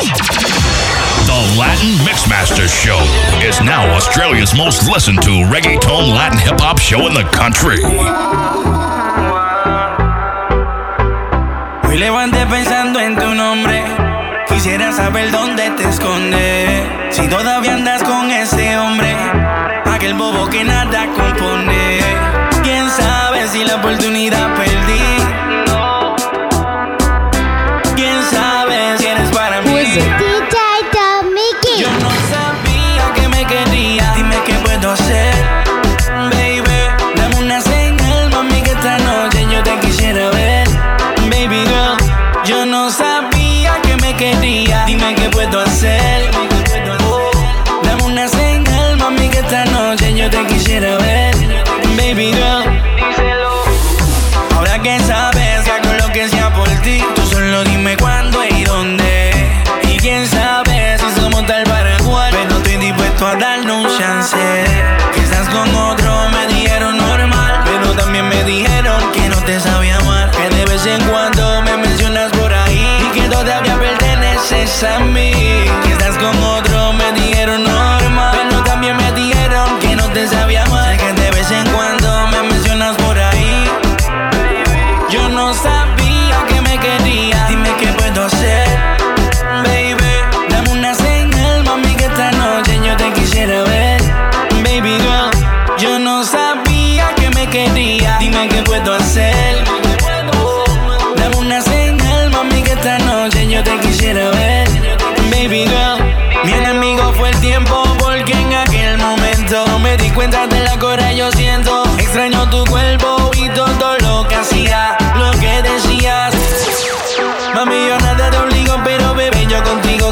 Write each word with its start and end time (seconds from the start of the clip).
The 0.00 1.56
Latin 1.58 1.92
Mixmaster 2.06 2.66
Show 2.66 2.96
is 3.46 3.60
now 3.60 3.84
Australia's 3.94 4.54
most 4.56 4.88
listened 4.88 5.20
to 5.22 5.44
reggaeton 5.52 6.14
Latin 6.14 6.38
hip 6.38 6.58
hop 6.58 6.78
show 6.78 7.06
in 7.06 7.12
the 7.12 7.24
country. 7.36 7.82
Hoy 11.84 11.98
levanté 11.98 12.46
pensando 12.46 12.98
en 12.98 13.14
tu 13.14 13.34
nombre. 13.34 13.84
Quisiera 14.48 14.90
saber 14.92 15.30
dónde 15.30 15.68
te 15.76 15.86
escondes. 15.86 16.88
Si 17.10 17.28
todavía 17.28 17.74
andas 17.74 18.02
con 18.02 18.30
ese 18.30 18.78
hombre, 18.78 19.14
aquel 19.84 20.14
bobo 20.14 20.48
que 20.48 20.64
nada 20.64 21.08
compone. 21.14 22.00
Quién 22.62 22.88
sabe 22.88 23.48
si 23.48 23.64
la 23.64 23.76
oportunidad 23.76 24.54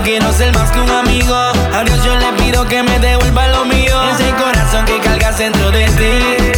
quiero 0.09 0.33
ser 0.33 0.53
más 0.55 0.71
que 0.71 0.81
un 0.81 0.89
amigo. 0.89 1.35
A 1.35 1.85
Dios 1.85 2.03
yo 2.03 2.17
le 2.17 2.33
pido 2.43 2.67
que 2.67 2.83
me 2.83 2.99
devuelva 2.99 3.47
lo 3.49 3.67
mío. 3.67 3.95
Ese 4.15 4.31
corazón 4.43 4.87
que 4.87 4.99
cargas 5.01 5.37
dentro 5.37 5.71
de 5.71 5.85
ti. 5.85 6.55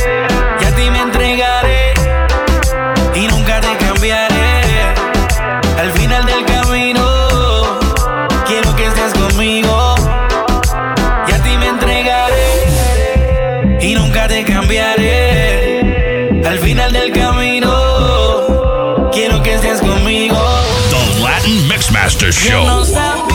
Y 0.61 0.65
a 0.65 0.77
ti 0.77 0.89
me 0.89 1.01
entregaré 1.01 1.95
y 3.17 3.27
nunca 3.27 3.61
te 3.61 3.77
cambiaré. 3.85 4.95
Al 5.83 5.91
final 5.93 6.25
del 6.27 6.45
camino, 6.45 7.05
quiero 8.47 8.77
que 8.77 8.87
estés 8.87 9.13
conmigo. 9.15 9.97
Y 11.27 11.33
a 11.33 11.43
ti 11.43 11.59
me 11.59 11.71
entregaré 11.71 12.69
y 13.81 13.97
nunca 13.97 14.29
te 14.29 14.45
cambiaré. 14.45 16.41
Al 16.47 16.61
final 16.61 16.93
del 16.93 17.11
camino, 17.11 19.11
quiero 19.13 19.43
que 19.43 19.55
estés 19.55 19.81
conmigo. 19.81 20.39
The 20.91 21.21
Latin 21.21 21.67
Mixmaster 21.67 22.33
Show. 22.33 23.30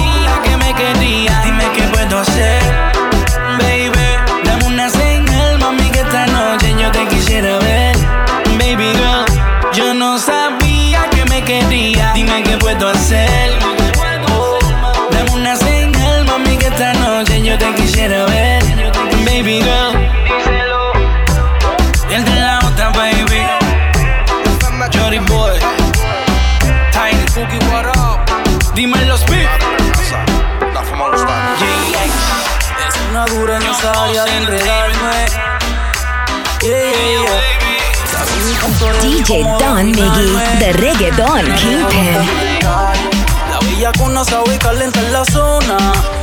DJ 39.25 39.41
Don 39.57 39.91
Miggy, 39.91 40.37
the 40.59 40.71
reggaeton 40.77 41.45
kingpin. 41.57 42.13
La 42.61 43.57
bella 43.59 43.91
con 43.97 44.13
no 44.13 44.23
sabe 44.23 44.55
calienta 44.59 44.99
en 44.99 45.13
la 45.13 45.25
zona. 45.25 45.77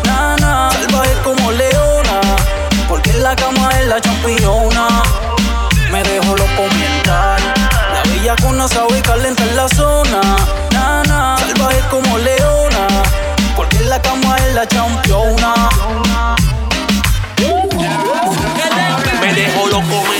Nana, 0.04 0.70
salvaje 0.70 1.12
como 1.24 1.50
leona. 1.50 2.20
Porque 2.88 3.10
en 3.10 3.24
la 3.24 3.34
cama 3.34 3.70
es 3.80 3.88
la 3.88 4.00
championa. 4.00 5.02
Me 5.90 6.00
dejo 6.04 6.36
loco 6.36 6.62
mental. 6.78 7.42
La 7.92 8.02
bella 8.04 8.36
con 8.36 8.56
no 8.56 8.68
sabe 8.68 9.02
calienta 9.02 9.42
en 9.42 9.56
la 9.56 9.68
zona. 9.68 10.20
Nana, 10.70 11.38
salvaje 11.38 11.80
como 11.90 12.18
leona. 12.18 12.86
Porque 13.56 13.78
en 13.78 13.88
la 13.88 14.00
cama 14.00 14.36
es 14.36 14.54
la 14.54 14.68
championa. 14.68 15.54
Me 19.20 19.34
dejó 19.34 19.66
loco 19.66 19.82
mental 19.82 20.11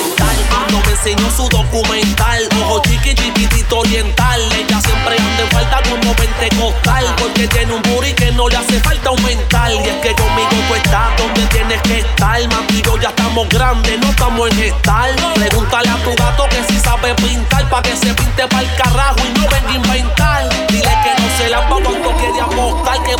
enseñó 1.04 1.30
su 1.30 1.48
documental. 1.48 2.48
Ojo 2.62 2.80
chiqui, 2.82 3.14
chiquitito 3.14 3.78
oriental. 3.78 4.40
Ella 4.52 4.80
siempre 4.80 5.16
anda 5.18 5.42
en 5.42 5.50
falta 5.50 5.80
como 5.88 6.14
pentecostal. 6.14 7.04
Porque 7.18 7.48
tiene 7.48 7.72
un 7.72 7.82
booty 7.82 8.12
que 8.12 8.30
no 8.32 8.48
le 8.48 8.56
hace 8.56 8.78
falta 8.80 9.08
aumentar. 9.08 9.72
Y 9.72 9.78
es 9.78 9.96
que 9.96 10.12
conmigo 10.14 10.56
tú 10.68 10.74
estás 10.74 11.16
donde 11.18 11.42
tienes 11.46 11.82
que 11.82 11.98
estar. 12.00 12.40
Mami 12.48 12.82
yo 12.82 12.96
ya 12.98 13.08
estamos 13.08 13.48
grandes, 13.48 13.98
no 13.98 14.10
estamos 14.10 14.50
en 14.50 14.56
gestal. 14.56 15.16
Pregúntale 15.34 15.88
a 15.88 15.96
tu 16.04 16.14
gato 16.14 16.44
que 16.48 16.72
si 16.72 16.78
sabe 16.78 17.14
pintar. 17.16 17.69
Pa' 17.69 17.82
que 17.82 17.96
se 17.96 18.14
pinte 18.14 18.46
pa'l 18.46 18.69
carajo 18.76 19.16
y 19.26 19.38
no 19.38 19.48
venga 19.48 19.70
a 19.70 19.74
inventar. 19.74 20.22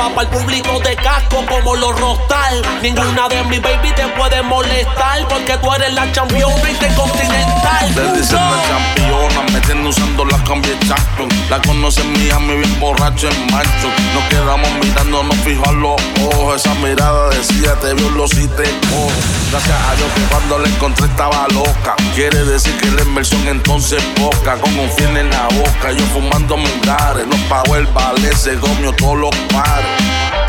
Va 0.03 0.15
para 0.15 0.29
el 0.29 0.37
público 0.37 0.81
de 0.81 0.97
casco 0.97 1.45
como 1.47 1.77
los 1.77 1.99
rostal. 1.99 2.63
Ninguna 2.83 3.29
de 3.29 3.43
mis 3.45 3.63
baby 3.63 3.93
te 3.95 4.07
puede 4.09 4.43
molestar. 4.43 5.27
Porque 5.29 5.57
tú 5.59 5.73
eres 5.73 5.93
la 5.95 6.11
campeona 6.13 6.71
intercontinental. 6.71 7.95
Le 7.95 8.19
dicen 8.19 8.37
la 8.37 8.63
campeona, 8.69 9.53
me 9.53 9.61
tiene 9.61 9.89
usando 9.89 10.25
la 10.25 10.43
cambia 10.45 10.79
champion. 10.81 11.29
La 11.51 11.61
conoce 11.63 12.01
en 12.01 12.13
Miami, 12.13 12.57
bien 12.57 12.81
borracho 12.81 13.29
en 13.29 13.47
macho. 13.53 13.89
Nos 14.15 14.25
quedamos 14.29 14.69
mirando, 14.83 15.23
nos 15.23 15.37
fijo 15.39 15.69
a 15.69 15.73
los 15.73 16.01
ojos. 16.33 16.57
Esa 16.57 16.75
mirada 16.75 17.31
decía, 17.31 17.75
te 17.81 17.95
vio 17.95 18.11
los 18.11 18.33
y 18.35 18.49
te 18.49 18.65
cojo. 18.89 19.13
Gracias 19.51 19.79
a 19.91 19.97
Dios 19.97 20.09
que 20.15 20.23
cuando 20.23 20.59
la 20.59 20.69
encontré 20.69 21.07
estaba 21.07 21.47
loca. 21.49 21.95
Quiere 22.15 22.45
decir 22.45 22.77
que 22.79 22.91
la 22.91 23.03
inversión 23.03 23.47
entonces 23.49 24.03
poca. 24.17 24.57
Con 24.57 24.79
un 24.79 24.91
fin 24.91 25.17
en 25.17 25.31
la 25.31 25.49
boca, 25.49 25.93
yo 25.93 26.05
fumando 26.07 26.57
mungares. 26.57 27.27
No 27.27 27.37
pago 27.49 27.77
el 27.77 27.87
ballet, 27.89 28.35
se 28.35 28.57
comió 28.59 28.93
todos 28.93 29.19
los 29.19 29.37
pares. 29.53 29.92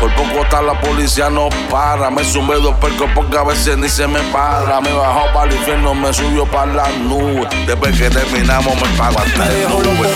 Por 0.00 0.14
poco 0.16 0.42
está 0.42 0.60
la 0.60 0.78
policía 0.80 1.30
no 1.30 1.48
para. 1.70 2.10
Me 2.10 2.24
sumé 2.24 2.56
dos 2.56 2.74
percos 2.76 3.08
porque 3.14 3.38
a 3.38 3.42
veces 3.42 3.78
ni 3.78 3.88
se 3.88 4.06
me 4.06 4.20
para. 4.32 4.80
Me 4.80 4.92
bajó 4.92 5.32
para 5.32 5.50
el 5.50 5.56
infierno, 5.56 5.94
me 5.94 6.12
subió 6.12 6.44
para 6.46 6.72
la 6.72 6.88
nube. 6.90 7.48
Después 7.66 7.96
que 7.98 8.10
terminamos 8.10 8.74
me 8.74 8.88
pago 8.98 9.18
hasta 9.18 9.50
el 9.50 9.68
nube. 9.68 10.08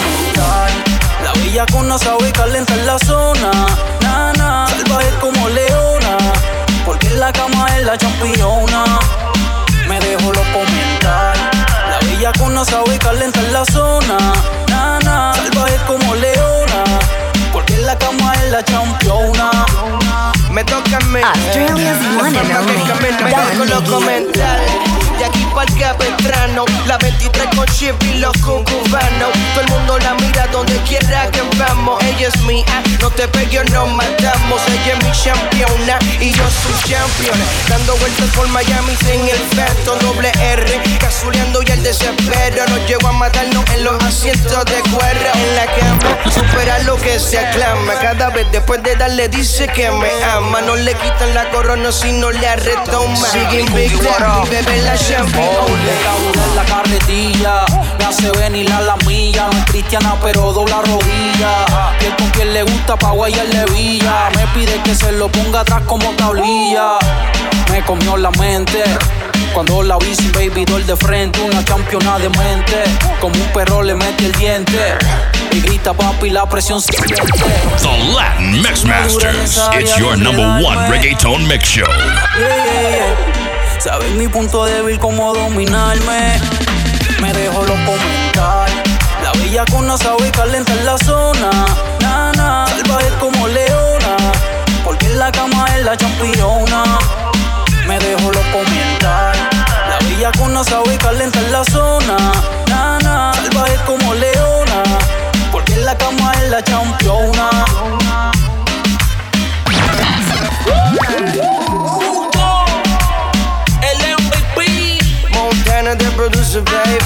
La 1.24 1.32
bella 1.32 1.66
con 1.72 1.98
sabe 1.98 2.30
calienta 2.32 2.74
en 2.74 2.86
la 2.86 2.98
zona. 2.98 3.50
Nana, 4.02 4.66
salvaje 4.68 5.10
como 5.20 5.48
leona. 5.48 6.16
Porque 6.84 7.06
en 7.08 7.20
la 7.20 7.32
cama 7.32 7.66
es 7.76 7.84
la 7.84 7.96
championa. 7.98 8.84
Me 9.88 9.98
dejo 10.00 10.32
loco 10.32 10.60
mental. 10.76 11.38
La 11.90 11.98
bella 12.06 12.32
con 12.38 12.64
sabe 12.64 12.98
calienta 12.98 13.40
en 13.40 13.52
la 13.52 13.64
zona. 13.64 14.16
Nana, 14.68 15.32
salvaje 15.34 15.76
como 15.86 16.14
leona. 16.14 16.67
Porque 17.88 18.04
en 18.04 18.20
la 18.20 18.20
cama 18.20 18.34
la 18.36 18.50
la 18.50 18.62
championa. 18.64 19.50
Me 20.52 20.62
toca 20.64 20.98
a 20.98 21.00
mí. 21.06 21.20
Australia's 21.22 21.96
one 22.20 22.36
and 22.36 22.52
only 22.52 22.76
Don 25.20 25.47
El 25.58 25.76
capestrano, 25.76 26.64
la 26.86 26.96
23 26.98 27.56
con 27.56 27.66
chip 27.66 28.00
y 28.04 28.18
los 28.18 28.32
cucubanos. 28.38 29.32
Todo 29.54 29.60
el 29.60 29.68
mundo 29.70 29.98
la 29.98 30.14
mira 30.14 30.46
donde 30.52 30.76
quiera 30.82 31.28
que 31.32 31.42
vamos. 31.58 32.00
Ella 32.04 32.28
es 32.28 32.40
mía, 32.42 32.64
no 33.00 33.10
te 33.10 33.26
pegues, 33.26 33.68
nos 33.72 33.92
matamos. 33.92 34.62
Ella 34.68 34.96
es 34.96 35.04
mi 35.04 35.10
campeona 35.10 35.98
y 36.20 36.30
yo 36.30 36.44
soy 36.44 36.72
champion. 36.88 37.36
Dando 37.68 37.96
vueltas 37.96 38.28
por 38.36 38.46
Miami 38.48 38.94
sin 39.00 39.28
el 39.28 39.38
feto, 39.56 39.96
doble 39.96 40.30
R. 40.40 40.80
Casuleando 41.00 41.60
y 41.66 41.70
el 41.72 41.82
desespero 41.82 42.64
nos 42.68 42.88
llevó 42.88 43.08
a 43.08 43.12
matarnos 43.12 43.64
en 43.74 43.82
los 43.82 44.00
asientos 44.04 44.64
de 44.64 44.80
cuero. 44.90 45.30
En 45.34 45.56
la 45.56 45.66
cama, 45.66 46.18
supera 46.32 46.78
lo 46.84 46.96
que 46.96 47.18
se 47.18 47.36
aclama. 47.36 47.94
Cada 47.94 48.30
vez 48.30 48.46
después 48.52 48.80
de 48.84 48.94
darle 48.94 49.28
dice 49.28 49.66
que 49.66 49.90
me 49.90 50.22
ama. 50.22 50.60
No 50.60 50.76
le 50.76 50.94
quitan 50.94 51.34
la 51.34 51.50
corona 51.50 51.90
si 51.90 52.12
no 52.12 52.30
le 52.30 52.56
retoma. 52.56 53.28
Sigue 53.28 53.62
invicta, 53.62 54.44
bebé 54.48 54.82
la 54.82 54.96
Oh, 55.50 55.66
le 55.68 56.42
en 56.42 56.56
la 56.56 56.64
carretilla, 56.64 57.64
me 57.98 58.04
hace 58.04 58.30
venir 58.32 58.70
a 58.70 58.80
la 58.82 58.96
milla. 59.06 59.48
No 59.50 59.58
es 59.58 59.64
cristiana, 59.64 60.14
pero 60.22 60.52
dobla 60.52 60.82
rodilla. 60.82 61.64
Y 62.00 62.04
el 62.04 62.16
con 62.16 62.28
quien 62.30 62.52
le 62.52 62.62
gusta 62.62 62.96
pa' 62.96 63.12
guayarle 63.12 63.64
villa. 63.72 64.28
Me 64.36 64.46
pide 64.48 64.80
que 64.82 64.94
se 64.94 65.12
lo 65.12 65.28
ponga 65.28 65.60
atrás 65.60 65.82
como 65.86 66.10
tablilla. 66.12 66.98
Me 67.70 67.82
comió 67.82 68.16
la 68.16 68.30
mente. 68.32 68.84
Cuando 69.54 69.82
la 69.82 69.96
vi 69.96 70.14
sin 70.14 70.30
baby 70.32 70.64
doll 70.66 70.86
de 70.86 70.96
frente, 70.96 71.40
una 71.40 71.64
campeona 71.64 72.18
de 72.18 72.28
mente. 72.28 72.84
Como 73.20 73.34
un 73.34 73.52
perro 73.52 73.82
le 73.82 73.94
mete 73.94 74.26
el 74.26 74.32
diente. 74.32 74.98
Y 75.52 75.60
grita 75.60 75.94
papi, 75.94 76.28
la 76.28 76.46
presión 76.46 76.82
se 76.82 76.92
siente. 76.92 77.22
The 77.80 78.14
Latin 78.14 78.62
Mix 78.62 78.84
Masters. 78.84 79.58
It's 79.80 79.96
your 79.96 80.16
number 80.16 80.62
one 80.62 80.90
reggaeton 80.90 81.46
mix 81.46 81.64
show. 81.68 81.86
Yeah, 82.38 82.64
yeah, 82.64 82.96
yeah. 82.96 83.47
Sabes 83.78 84.10
mi 84.16 84.26
punto 84.26 84.64
débil, 84.64 84.98
cómo 84.98 85.32
dominarme. 85.32 86.40
Me 87.22 87.32
dejo 87.32 87.62
los 87.62 87.78
comentar. 87.86 88.68
La 89.22 89.32
bella 89.32 89.64
con 89.66 89.86
no 89.86 89.96
sabe 89.96 90.32
calentar 90.32 90.76
la 90.84 90.98
zona. 90.98 91.50
Nana, 92.00 92.66
salvaje 92.66 93.08
como 93.20 93.46
leona. 93.46 94.16
Porque 94.82 95.06
en 95.06 95.18
la 95.18 95.30
cama 95.30 95.66
es 95.76 95.84
la 95.84 95.96
championa. 95.96 96.98
Me 97.86 98.00
dejo 98.00 98.32
los 98.32 98.44
comentar. 98.46 99.36
La 99.88 99.98
bella 100.08 100.32
con 100.32 100.52
no 100.52 100.64
sabe 100.64 100.98
calentar 100.98 101.44
la 101.44 101.64
zona. 101.64 102.16
Nana, 102.68 103.32
salvaje 103.34 103.76
como 103.86 104.12
leona. 104.14 104.82
Porque 105.52 105.74
en 105.74 105.84
la 105.84 105.96
cama 105.96 106.32
es 106.42 106.50
la 106.50 106.64
championa. 106.64 107.50
Baby. 116.64 116.98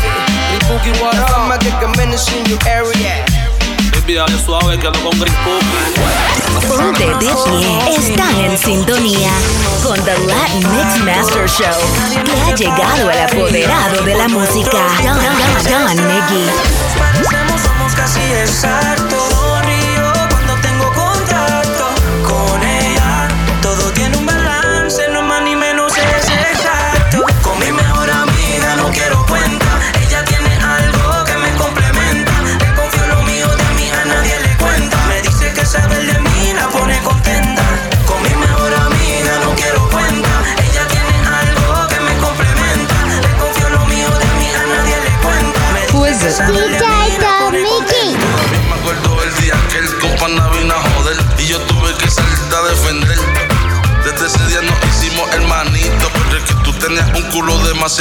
El 0.52 0.60
Cookie 0.68 0.92
Water, 1.02 1.24
I'm 1.36 1.58
get 1.60 1.80
commitments 1.80 2.28
in 2.32 2.44
your 2.46 2.58
area. 2.66 3.24
Baby, 3.92 4.14
dale 4.14 4.38
suave 4.44 4.78
que 4.78 4.86
ando 4.86 5.00
con 5.02 5.18
Green 5.18 5.34
Cookie. 5.44 6.66
Ponte 6.68 7.06
de 7.06 7.14
pie. 7.16 7.30
Están 7.96 8.36
en 8.36 8.58
sintonía 8.58 9.30
con 9.82 9.98
The 10.04 10.18
Latin 10.26 10.64
Mix 10.70 11.04
Master 11.04 11.48
Show. 11.48 11.78
Que 12.24 12.40
ha 12.40 12.54
llegado 12.54 13.10
el 13.10 13.20
apoderado 13.20 14.02
de 14.02 14.14
la 14.14 14.28
música. 14.28 14.78
Don, 15.02 15.16
Don, 15.16 15.96
Don 15.96 16.08
Miggy. 16.08 16.50
parecemos, 16.98 17.60
somos 17.60 17.94
casi 17.94 18.20
exactos. 18.20 19.31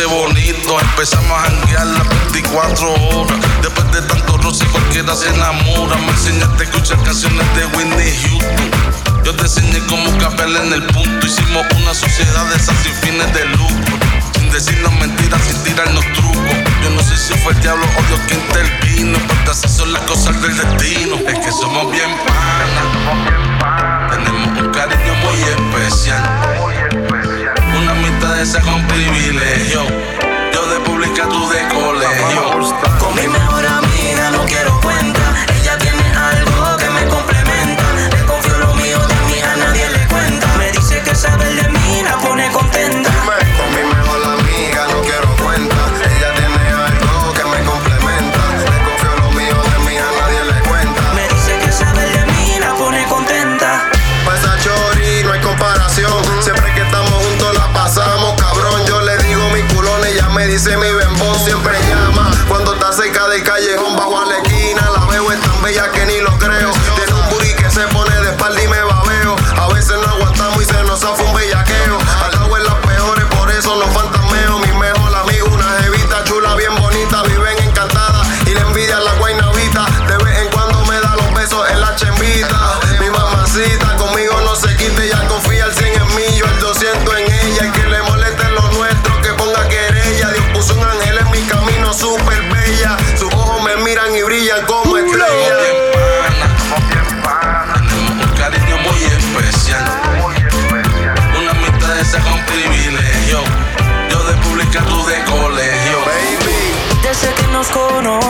Bonito. 0.06 0.80
Empezamos 0.80 1.32
a 1.32 1.50
janguear 1.50 1.88
las 1.88 2.32
24 2.32 2.94
horas. 2.94 3.38
Después 3.62 3.92
de 3.92 4.02
tanto 4.04 4.38
roce, 4.38 4.66
cualquiera 4.68 5.16
se 5.16 5.30
enamora. 5.30 5.96
Me 5.98 6.12
enseñaste 6.12 6.64
a 6.64 6.66
escuchar 6.66 7.04
canciones 7.04 7.56
de 7.56 7.66
Whitney 7.68 8.14
Houston. 8.24 9.24
Yo 9.24 9.36
te 9.36 9.44
enseñé 9.44 9.80
cómo 9.88 10.18
capear 10.18 10.50
en 10.50 10.74
el 10.74 10.84
punto. 10.88 11.26
Hicimos 11.26 11.66
una 11.76 11.94
sociedad 11.94 12.46
de 12.50 12.56
esas 12.56 12.78
sin 12.84 12.94
fines 12.96 13.34
de 13.34 13.46
lucro. 13.46 13.98
Sin 14.34 14.50
decirnos 14.52 14.94
mentiras, 14.94 15.11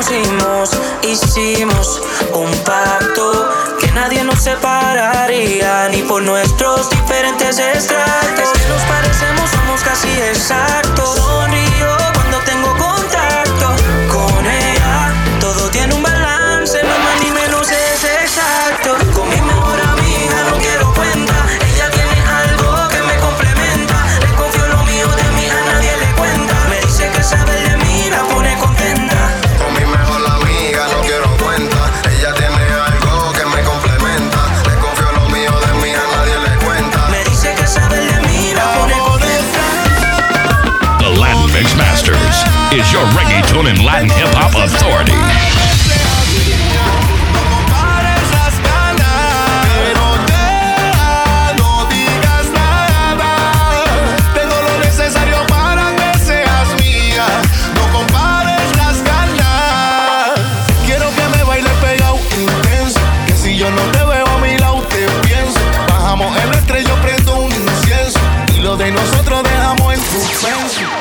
conocimos, 0.02 0.72
hicimos 1.04 2.02
un 2.34 2.52
pacto 2.64 3.50
que 3.80 3.92
nadie 3.92 4.24
nos 4.24 4.42
separaría, 4.42 5.90
ni 5.90 6.02
por 6.02 6.24
nuestros 6.24 6.90
diferentes 6.90 7.60
estratos. 7.60 8.40
Es 8.40 8.50
que 8.52 8.70
nos 8.70 8.82
parecemos, 8.84 9.50
somos 9.52 9.82
casi 9.84 10.10
exactos. 10.10 11.16
Sonrío 11.18 11.98
cuando 12.16 12.40
tengo 12.40 12.70
contacto 12.78 13.76
con 14.12 14.46
ella. 14.46 15.14
Todo 15.40 15.70
tiene 15.70 15.94
un 15.94 16.02
balance, 16.02 16.21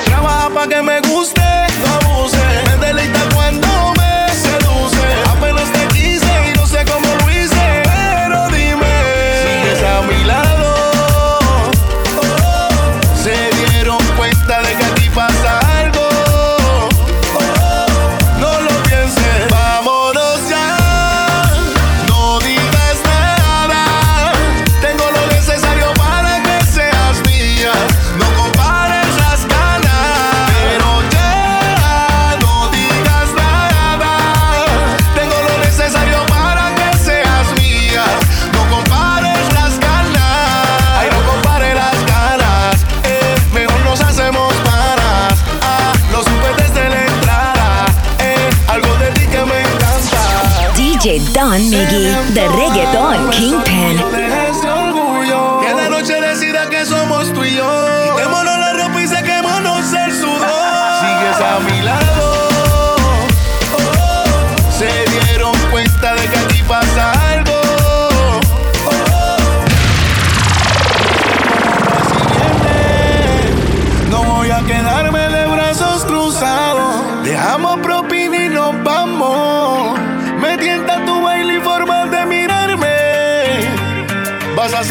Trabaja 0.05 0.51
pa' 0.51 0.69
que 0.69 0.81
me 0.83 1.01
guste, 1.01 1.43
DJ 51.51 51.59
Don 51.59 51.71
Miggy, 51.73 52.10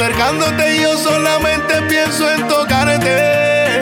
acercándote 0.09 0.81
yo 0.81 0.97
solamente 0.97 1.81
pienso 1.83 2.29
en 2.31 2.47
tocarte. 2.47 3.81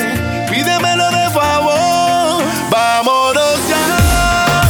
Pídemelo 0.49 1.09
de 1.11 1.29
favor. 1.29 2.43
Vámonos 2.69 3.57
ya. 3.69 4.61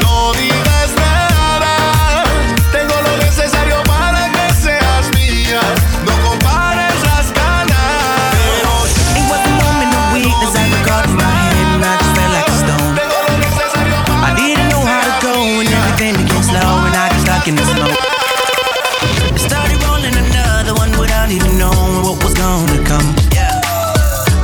No 0.00 0.32
digas 0.34 0.90
nada. 0.96 2.24
Tengo 2.70 2.94
lo 3.02 3.16
necesario 3.16 3.82
para 3.82 4.30
que 4.30 4.54
seas 4.54 5.10
mía. 5.16 5.60
No 6.06 6.28
compares 6.28 6.94
las 7.04 7.32
ganas. 7.32 8.34
It 9.16 9.24
was 9.28 9.40
a 9.44 9.50
moment 9.64 9.94
of 9.94 10.12
weakness 10.14 10.54
I 10.54 10.68
got 10.86 11.06
in 11.06 11.16
my 11.16 11.22
head 11.22 11.66
and 11.74 11.84
I 11.84 11.96
just 11.98 12.14
felt 12.14 12.32
like 12.32 12.48
a 12.48 12.56
stone. 12.62 12.94
tengo 12.94 13.16
lo 13.28 13.38
necesario 13.38 14.04
para 14.06 14.30
I 14.30 14.34
didn't 14.36 14.68
know 14.68 14.84
how 14.86 15.02
to 15.02 15.26
go 15.26 15.34
and 15.60 15.68
everything 15.68 16.14
became 16.16 16.42
slow 16.42 16.86
and 16.86 16.94
I 16.94 17.08
got 17.08 17.20
stuck 17.20 17.48
in 17.48 17.56
the 17.56 17.64
smoke. 17.64 18.21
Even 21.32 21.56
knowing 21.56 22.04
what 22.04 22.22
was 22.22 22.34
gonna 22.34 22.84
come. 22.84 23.08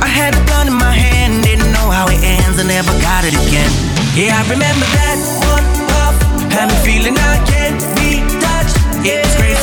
I 0.01 0.09
had 0.09 0.33
a 0.33 0.41
gun 0.49 0.65
in 0.67 0.73
my 0.73 0.89
hand, 0.91 1.43
didn't 1.43 1.71
know 1.71 1.87
how 1.93 2.09
it 2.09 2.17
ends, 2.23 2.57
I 2.57 2.65
never 2.65 2.89
got 3.05 3.21
it 3.29 3.35
again. 3.37 3.69
Yeah, 4.17 4.33
I 4.33 4.41
remember 4.49 4.85
that 4.97 5.17
one 5.53 5.65
puff, 5.85 6.17
had 6.49 6.65
me 6.73 6.77
feeling 6.81 7.13
I 7.13 7.37
can't 7.45 7.77
be 7.93 8.25
touched. 8.41 8.77
It 9.05 9.21
was 9.21 9.35
crazy, 9.37 9.58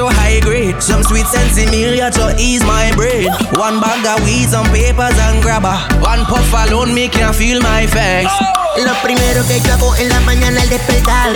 a 0.00 0.04
little 0.04 0.16
high 0.16 0.40
grade, 0.40 0.80
some 0.82 1.02
sweet 1.02 1.26
sensimilia 1.26 2.10
to 2.10 2.34
ease 2.40 2.64
my 2.64 2.90
brain. 2.96 3.28
One 3.52 3.80
bag 3.80 4.06
of 4.06 4.24
weed, 4.24 4.48
some 4.48 4.66
papers 4.72 5.18
and 5.28 5.42
grabber. 5.42 5.76
One 6.00 6.24
puff 6.24 6.52
alone, 6.52 6.94
me 6.94 7.08
can 7.08 7.34
feel 7.34 7.60
my 7.60 7.86
face. 7.86 8.32
Lo 8.78 8.94
primero 9.02 9.44
que 9.46 9.60
yo 9.60 9.74
hago 9.74 9.94
en 9.96 10.08
la 10.08 10.20
mañana 10.20 10.62
al 10.62 10.68
despertar, 10.68 11.32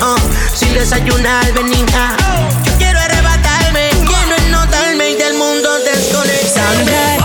oh, 0.00 0.16
sin 0.52 0.74
desayunar, 0.74 1.52
venía. 1.52 2.16
Yo 2.64 2.72
quiero 2.78 2.98
arrebatarme, 2.98 3.90
quiero 3.90 4.36
es 4.36 4.48
notarme 4.50 5.10
y 5.10 5.14
del 5.14 5.34
mundo 5.34 5.68
desconectar. 5.84 6.52
Sounding 6.52 6.86
like. 6.86 7.22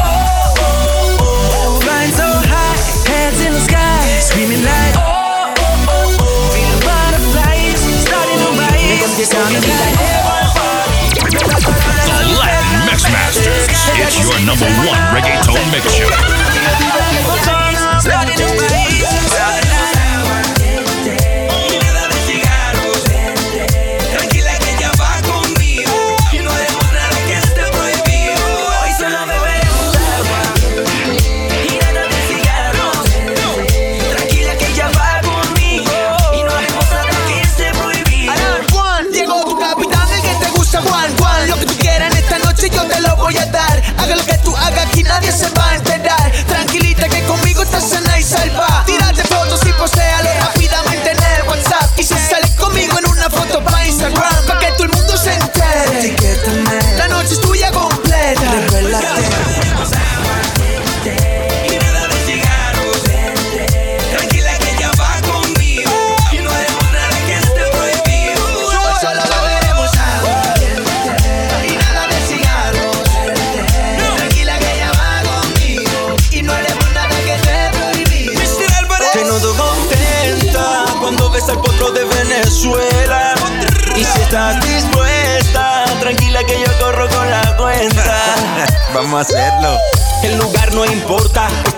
In 3.46 3.54
the 3.54 3.62
sky, 3.62 4.20
screaming 4.20 4.64
like. 4.64 4.96
Feeling 6.54 6.80
butterflies, 6.86 7.80
starting 8.02 8.40
to 8.40 8.50
rise, 8.60 9.28
sounding 9.28 9.62
like. 9.62 10.47
Number 14.48 14.66
one 14.88 15.02
reggaeton 15.14 15.72
mix 15.74 15.94
show. 15.94 16.37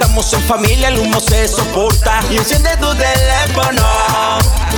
estamos 0.10 0.34
en 0.34 0.42
familia, 0.42 0.88
el 0.88 0.98
humo 0.98 1.20
se 1.20 1.48
soporta. 1.48 2.20
Y 2.32 2.38
enciende 2.38 2.76
tu 2.78 2.92
teléfono, 2.96 3.84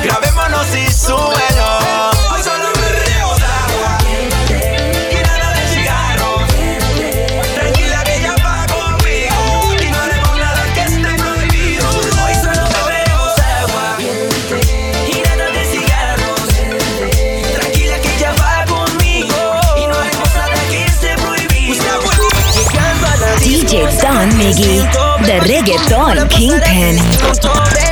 grabémonos 0.03 0.67
y 0.75 0.91
súbelo. 0.91 1.79
Hoy 2.33 2.43
solo 2.43 2.67
me 2.81 2.89
río 2.99 3.27
agua 3.27 3.97
y 5.09 5.23
nada 5.23 5.53
de 5.53 5.67
cigarro. 5.73 6.45
Tranquila 7.55 8.03
que 8.03 8.15
ella 8.17 8.35
va 8.43 8.65
conmigo 8.67 9.73
y 9.81 9.89
no 9.89 10.01
haremos 10.01 10.37
nada 10.37 10.73
que 10.73 10.81
esté 10.81 11.13
prohibido. 11.15 11.89
Hoy 12.25 12.33
solo 12.35 12.63
me 12.67 12.81
río 12.91 13.19
agua 13.61 13.87
y 15.07 15.21
nada 15.21 15.45
de 15.49 15.65
cigarros. 15.71 16.49
Tranquila 17.55 17.99
que 18.01 18.15
ella 18.17 18.33
va 18.33 18.65
conmigo 18.65 19.61
y 19.77 19.87
no 19.87 19.95
haremos 19.97 20.33
nada 20.35 20.55
que 20.69 20.85
esté 20.85 21.15
prohibido. 21.15 21.85
DJ 23.39 23.87
Don 24.01 24.37
Miggy. 24.37 25.00
The 25.23 25.39
Reggaeton 25.45 26.29
Kingpin. 26.31 27.90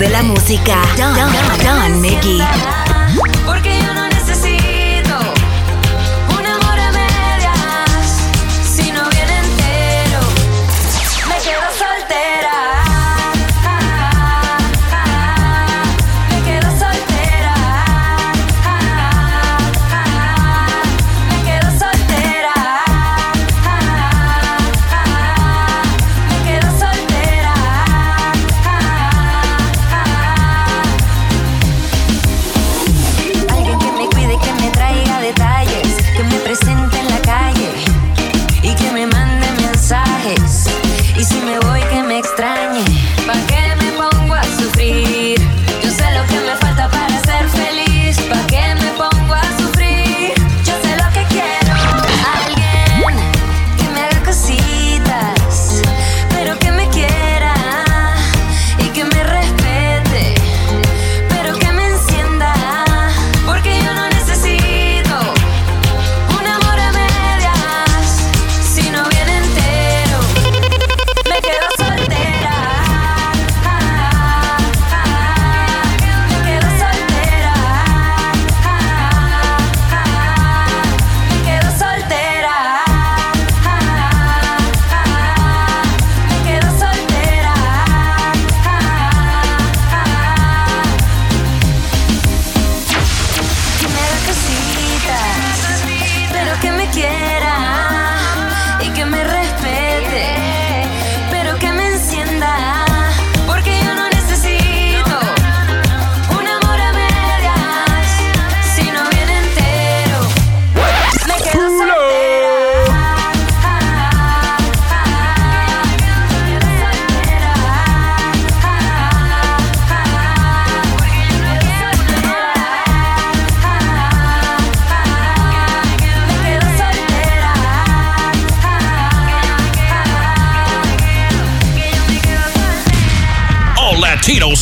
de 0.00 0.08
la 0.08 0.22
música. 0.22 0.80
Don, 0.96 1.14
Don, 1.14 1.30
Don, 1.30 1.92
Don 1.92 2.00
Mickey. 2.00 2.79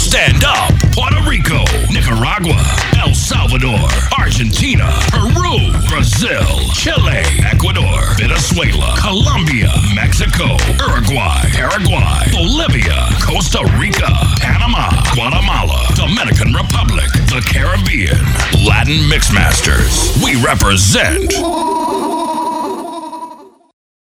Stand 0.09 0.43
up. 0.43 0.73
Puerto 0.97 1.21
Rico, 1.29 1.61
Nicaragua, 1.93 2.65
El 3.05 3.15
Salvador, 3.15 3.91
Argentina, 4.19 4.89
Peru, 5.13 5.71
Brazil, 5.87 6.49
Chile, 6.73 7.23
Ecuador, 7.45 8.17
Venezuela, 8.17 8.97
Colombia, 8.97 9.69
Mexico, 9.95 10.57
Uruguay, 10.81 11.45
Paraguay, 11.53 12.25
Bolivia, 12.33 13.07
Costa 13.21 13.61
Rica, 13.77 14.09
Panama, 14.41 14.89
Guatemala, 15.15 15.93
Dominican 15.95 16.55
Republic, 16.55 17.11
the 17.29 17.45
Caribbean, 17.45 18.17
Latin 18.65 19.05
Mixmasters. 19.13 20.17
We 20.25 20.41
represent 20.43 21.35